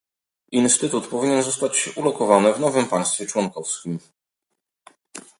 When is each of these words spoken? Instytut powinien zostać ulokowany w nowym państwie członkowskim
Instytut 0.51 1.07
powinien 1.07 1.43
zostać 1.43 1.89
ulokowany 1.95 2.53
w 2.53 2.59
nowym 2.59 2.85
państwie 2.85 3.25
członkowskim 3.25 3.99